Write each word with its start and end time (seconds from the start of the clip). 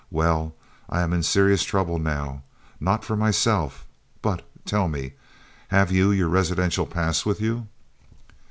Well, 0.09 0.55
I 0.89 1.01
am 1.01 1.13
in 1.13 1.21
serious 1.21 1.61
trouble 1.63 1.99
now 1.99 2.41
not 2.79 3.05
for 3.05 3.15
myself 3.15 3.85
but, 4.23 4.43
tell 4.65 4.87
me, 4.87 5.13
have 5.67 5.91
you 5.91 6.09
your 6.09 6.27
residential 6.27 6.87
pass 6.87 7.23
with 7.23 7.39
you?" 7.39 7.67